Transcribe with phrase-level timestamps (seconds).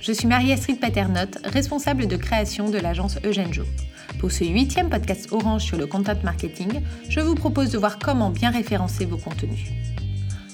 [0.00, 3.64] suis Marie-Astrid Paternotte, responsable de création de l'agence Eugène Jo.
[4.18, 8.30] Pour ce huitième podcast Orange sur le content marketing, je vous propose de voir comment
[8.30, 9.66] bien référencer vos contenus.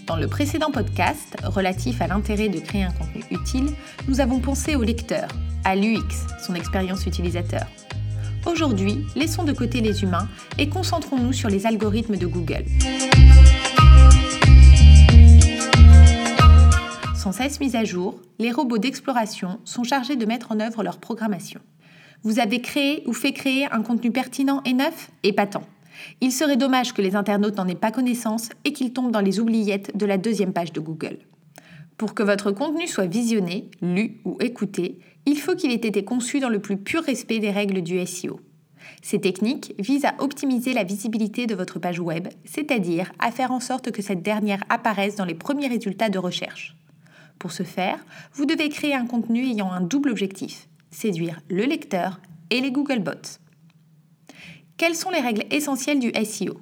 [0.06, 3.68] Dans le précédent podcast, relatif à l'intérêt de créer un contenu utile,
[4.08, 5.28] nous avons pensé au lecteur,
[5.64, 7.66] à l'UX, son expérience utilisateur.
[8.44, 12.64] Aujourd'hui, laissons de côté les humains et concentrons-nous sur les algorithmes de Google.
[17.46, 20.98] Sans cesse mis à jour, les robots d'exploration sont chargés de mettre en œuvre leur
[20.98, 21.60] programmation.
[22.24, 25.62] Vous avez créé ou fait créer un contenu pertinent et neuf Épatant.
[26.20, 29.38] Il serait dommage que les internautes n'en aient pas connaissance et qu'ils tombent dans les
[29.38, 31.18] oubliettes de la deuxième page de Google.
[31.96, 36.40] Pour que votre contenu soit visionné, lu ou écouté, il faut qu'il ait été conçu
[36.40, 38.40] dans le plus pur respect des règles du SEO.
[39.02, 43.60] Ces techniques visent à optimiser la visibilité de votre page web, c'est-à-dire à faire en
[43.60, 46.76] sorte que cette dernière apparaisse dans les premiers résultats de recherche.
[47.38, 47.98] Pour ce faire,
[48.32, 52.20] vous devez créer un contenu ayant un double objectif, séduire le lecteur
[52.50, 53.38] et les Googlebots.
[54.76, 56.60] Quelles sont les règles essentielles du SEO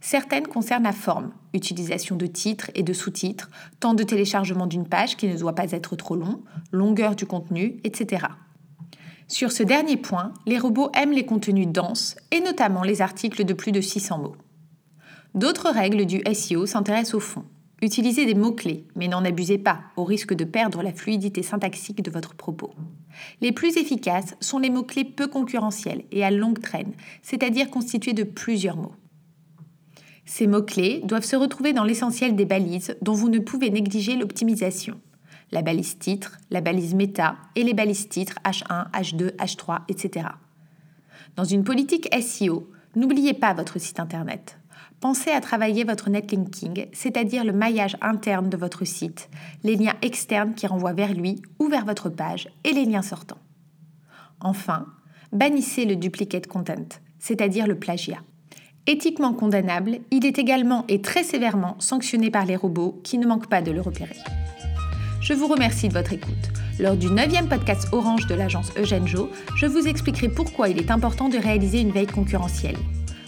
[0.00, 3.50] Certaines concernent la forme, utilisation de titres et de sous-titres,
[3.80, 7.80] temps de téléchargement d'une page qui ne doit pas être trop long, longueur du contenu,
[7.84, 8.26] etc.
[9.28, 13.54] Sur ce dernier point, les robots aiment les contenus denses et notamment les articles de
[13.54, 14.36] plus de 600 mots.
[15.34, 17.44] D'autres règles du SEO s'intéressent au fond.
[17.84, 22.10] Utilisez des mots-clés, mais n'en abusez pas, au risque de perdre la fluidité syntaxique de
[22.10, 22.72] votre propos.
[23.42, 28.22] Les plus efficaces sont les mots-clés peu concurrentiels et à longue traîne, c'est-à-dire constitués de
[28.22, 28.94] plusieurs mots.
[30.24, 34.98] Ces mots-clés doivent se retrouver dans l'essentiel des balises dont vous ne pouvez négliger l'optimisation.
[35.52, 40.28] La balise titre, la balise méta et les balises titres H1, H2, H3, etc.
[41.36, 44.56] Dans une politique SEO, n'oubliez pas votre site internet
[45.04, 49.28] pensez à travailler votre netlinking, c'est-à-dire le maillage interne de votre site,
[49.62, 53.42] les liens externes qui renvoient vers lui ou vers votre page et les liens sortants.
[54.40, 54.86] Enfin,
[55.30, 56.88] bannissez le duplicate content,
[57.18, 58.22] c'est-à-dire le plagiat.
[58.86, 63.50] Éthiquement condamnable, il est également et très sévèrement sanctionné par les robots qui ne manquent
[63.50, 64.16] pas de le repérer.
[65.20, 66.32] Je vous remercie de votre écoute.
[66.80, 70.90] Lors du 9e podcast Orange de l'agence Eugène Jo, je vous expliquerai pourquoi il est
[70.90, 72.78] important de réaliser une veille concurrentielle.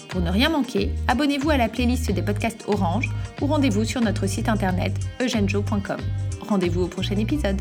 [0.09, 4.27] Pour ne rien manquer, abonnez-vous à la playlist des podcasts Orange ou rendez-vous sur notre
[4.27, 6.01] site internet eugenjo.com.
[6.49, 7.61] Rendez-vous au prochain épisode.